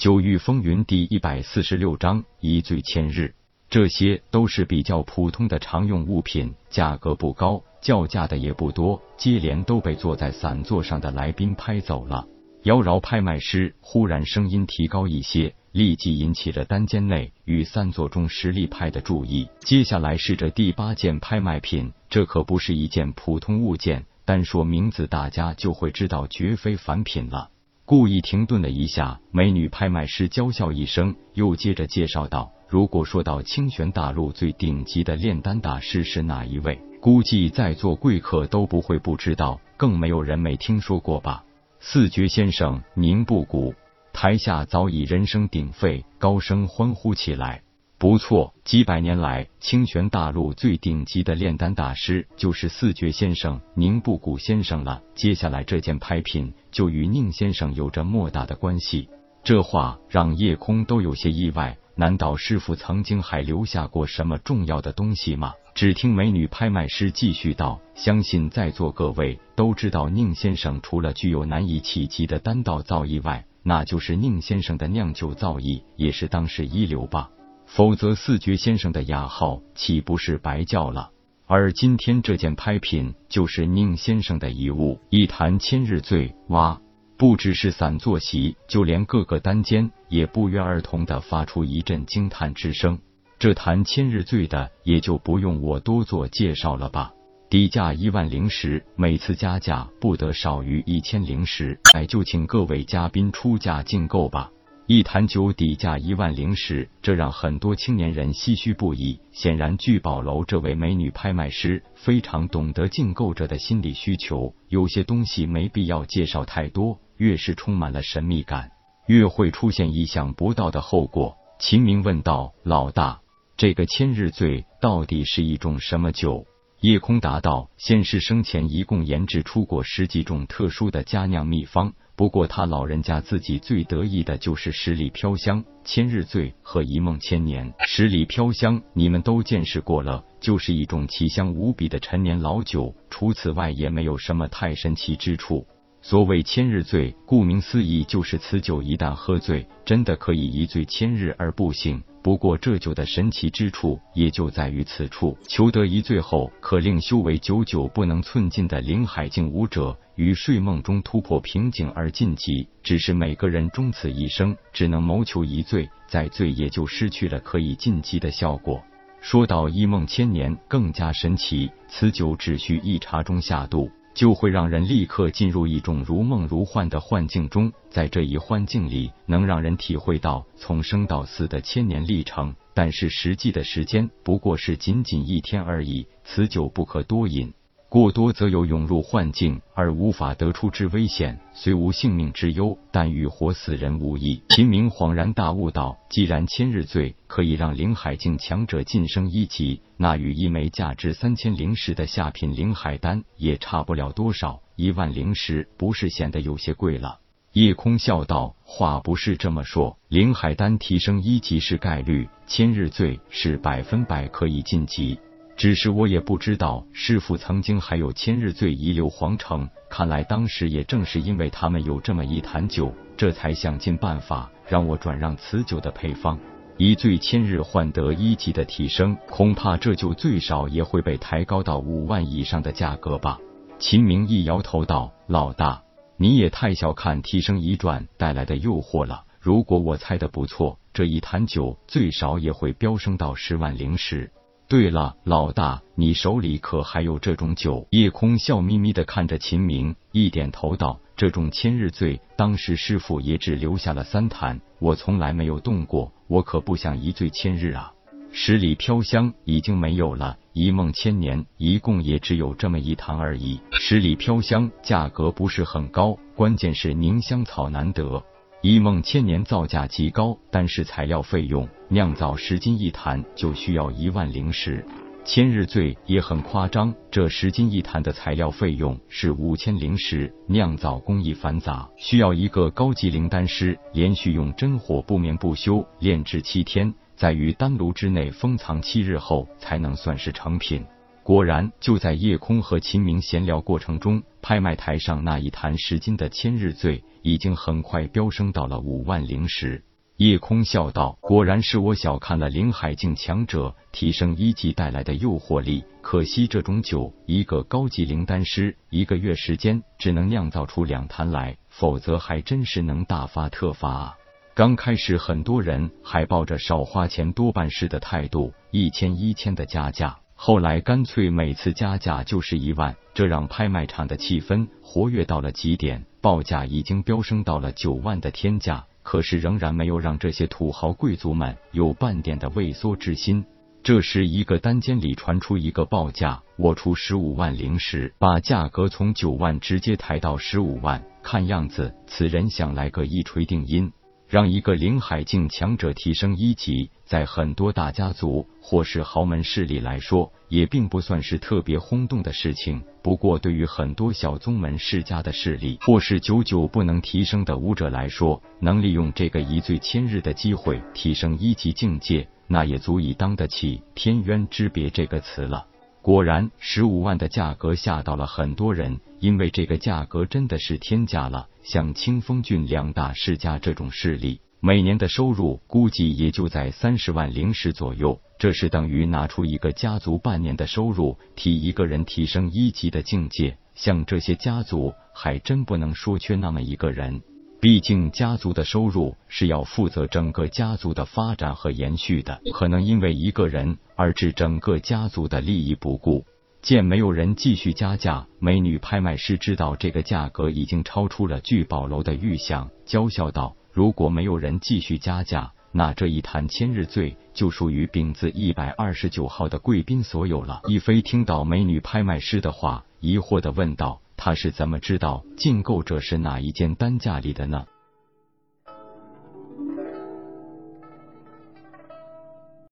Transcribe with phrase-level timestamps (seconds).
[0.00, 3.34] 九域风云第一百四十六章一醉千日。
[3.68, 12.26] 这些都是比较普通的常用物品，价格不高，叫价的也不多，接连都被坐在散座上的来宾拍走了。
[12.62, 19.50] 妖娆拍卖师忽然声音提高一些，立即引起了单间内与三座中实力派的注意。
[19.60, 27.50] 接下来是这第八件拍卖品，这可不是一件普通物件，单说名字大家就会知道，绝非凡品了。
[27.90, 41.42] 故意停顿了一下，美女拍卖师娇笑一声，又接着介绍道：“如果说到清玄大陆最顶级的炼丹大师是哪一位，估计在座贵客都不会不知道，更没有人没听说过吧。”
[41.80, 43.74] 四绝先生宁不古，
[44.12, 47.60] 台下早已人声鼎沸，高声欢呼起来。
[48.00, 55.02] 不错，几百年来，清玄大陆最顶级的炼丹大师就是四绝先生宁不谷先生了。
[55.14, 59.10] 接下来这件拍品就与宁先生有着莫大的关系。
[59.44, 61.76] 这话让叶空都有些意外。
[61.94, 65.52] 难道师傅曾经还留下过什么重要的东西吗？
[65.74, 77.28] 只听美女拍卖师继续道：“相信在座各位都知道，宁先生除了具有难以企及的丹道造诣外，那就是宁先生的酿酒造诣也是当世一流吧？
[77.72, 81.10] 否则四绝先生的雅号岂不是白叫了？
[81.46, 86.34] 而今天这件拍品就是宁先生的遗物——一坛千日醉。
[86.48, 86.80] 哇！
[87.16, 92.98] 不只是散坐席，就连各个单间也不约而同的发出一阵惊叹之声。
[93.38, 97.12] 这坛千日醉的，也就不用我多做介绍了吧？
[97.48, 101.78] 底价一万灵石，每次加价不得少于一千灵石。
[101.92, 104.50] 哎，就请各位嘉宾出价竞购吧。
[104.92, 109.20] 一坛酒底价一万零石，这让很多青年人唏嘘不已。
[109.30, 114.52] 显然，聚宝楼这位美女拍卖师非常懂得竞购者的心理需求。
[114.68, 116.98] 有些东西没必要介绍太多。
[117.18, 118.72] 越是充满了神秘感，
[119.06, 121.36] 越会出现意想不到的后果。
[121.60, 123.20] 秦明问道：“老大，
[123.56, 126.46] 这个千日醉到底是一种什么酒？”
[126.82, 137.72] 叶空答道：“仙师生前一共研制出过十几种特殊的佳酿秘方，不过他老人家自己最得意的就是十里飘香、千日醉和一梦千年。
[137.78, 145.66] 十里飘香你们都见识过了，就是一种奇香无比的陈年老酒，除此外也没有什么太神奇之处。”
[146.02, 152.02] 所谓千日醉，顾名思义，就是此酒一旦喝醉，真的可以一醉千日而不醒。
[152.22, 162.66] 不过这酒的神奇之处也就在于此处：求得一醉后，可令修为久久不能寸进的灵海境武者于睡梦中突破瓶颈而晋级。
[162.82, 168.82] 只是每个人终此一生，只能谋求一醉，再醉也就失去了可以晋级的效果。
[169.20, 173.90] 说到一梦千年，更加神奇，此酒只需一茶中下肚。
[174.14, 182.54] 就会让人立刻进入一种如梦如幻的幻境中，在这一幻境里，能让人体会到从生到死的千年历程。
[182.74, 186.06] 但是实际的时间不过是仅仅一天而已。
[186.24, 187.52] 此酒不可多饮。
[187.90, 194.40] 过多则有涌入幻境而无法得出之危险，虽无性命之忧，但与活死人无异。
[194.50, 204.62] 秦明恍然大悟道：“既然千日醉可以让灵海境强者晋升一级，那与一枚价值三千灵石的下品灵海丹也差不了多少。
[204.76, 207.18] 一万灵石不是显得有些贵了？”
[207.54, 215.18] 夜空笑道：“话不是这么说，灵海丹提升一级是概率，千日醉是百分百可以晋级。”
[215.60, 226.38] 只是我也不知道，师傅曾经还有千日醉遗留皇城，看来当时也正是因为他们有这么一坛酒，这才想尽办法让我转让此酒的配方。
[226.78, 233.38] 一醉千日换得一级的提升，恐怕这酒最少也会被抬高到五万以上的价格吧。
[233.78, 235.82] 秦明一摇头道：“老大，
[236.16, 239.24] 你也太小看提升一转带来的诱惑了。
[239.38, 244.32] 如果我猜的不错，这一坛酒最少也会飙升到十万灵石。”
[244.70, 247.88] 对了，老大，你手里可还有这种酒？
[247.90, 257.92] 叶空笑眯眯的看着秦明，一点头道：“这种千日醉，当时师傅也只留下了三坛，我从来没有动过，我可不想一醉千日啊。
[258.30, 263.58] 十里飘香已经没有了，一梦千年一共也只有这么一坛而已。
[263.72, 268.22] 十里飘香价格不是很高，关键是凝香草难得。”
[268.62, 274.84] 一梦千年造价极高，但是材料费用酿造十斤一坛就需要一万灵石。
[275.24, 290.84] 千日醉也很夸张，这十斤一坛的材料费用是五千灵石，酿造工艺繁杂，需要一个高级灵丹师连续用真火不眠不休炼制七天，在于丹炉之内封藏七日后才能算是成品。
[291.30, 299.84] 果然，就在夜空和秦明闲聊过程中，拍卖台上那一坛十斤的千日醉已经很快飙升到了五万灵石。
[300.16, 305.84] 夜空笑道：“果然是我小看了灵海境强者提升一级带来的诱惑力。
[306.02, 314.14] 可惜这种酒，一个高级灵丹师一个月时间只能酿造出两坛来，否则还真是能大发特发啊！”
[314.52, 320.18] 刚开始，很多人还抱着少花钱多办事的态度，一千一千的加价。
[320.42, 328.86] 后来干脆每次加价就是一万，这让拍卖场的气氛活跃到了极点，报价已经飙升到了九万的天价。
[329.02, 333.44] 可是仍然没有让这些土豪贵族们有半点的畏缩之心。
[333.82, 343.92] 这时，一个单间里传出一个报价：“我出十五万灵石，把价格从九万直接抬到十五万。”看样子，此人想来个一锤定音。
[344.30, 352.80] 让一个灵海境强者提升一级，在很多大家族或是豪门势力来说，也并不算是特别轰动的事情。
[353.02, 365.66] 不过，对于很多小宗门世家的势力，或是久久不能提升的武者来说，能利用这个一醉千日的机会提升一级境界，那也足以当得起“天渊之别”这个词了。
[366.02, 371.48] 果然，十五万的价格吓到了很多人，因为这个价格真的是天价了。
[371.62, 383.58] 像清风郡两大世家这种势力，每年的收入估计也就在三十万灵石左右，这是等于拿出一个家族半年的收入，替一个人提升一级的境界。
[383.74, 387.22] 像这些家族，还真不能说缺那么一个人。
[387.60, 396.24] 毕竟家族的收入是要负责整个家族的发展和延续的，可能因为一个人而置整个家族的利益不顾。
[396.62, 414.00] 见没有人继续加价，美女拍卖师知道这个价格已经超出了聚宝楼的预想，娇笑道：“如果没有人继续加价，那这一坛千日醉就属于丙字一百二十九号的贵宾所有了。”一飞听到美女拍卖师的话，疑惑的问道。
[414.22, 417.64] 他是怎么知道竞购者是哪一间单价里的呢？